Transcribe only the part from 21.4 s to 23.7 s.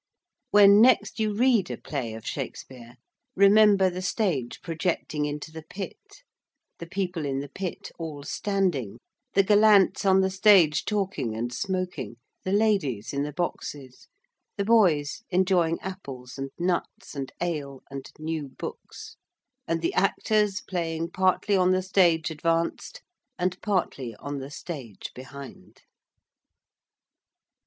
on the stage advanced and